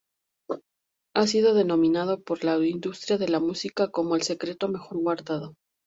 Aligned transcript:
Ha 1.13 1.27
sido 1.27 1.53
denominado 1.53 2.23
por 2.23 2.43
"la 2.43 2.57
industria 2.57 3.19
de 3.19 3.29
la 3.29 3.39
música" 3.39 3.91
como 3.91 4.15
"el 4.15 4.23
secreto 4.23 4.67
mejor 4.67 4.97
guardado". 4.97 5.53